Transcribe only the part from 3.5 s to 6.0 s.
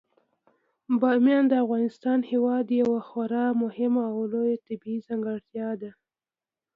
مهمه او لویه طبیعي ځانګړتیا ده.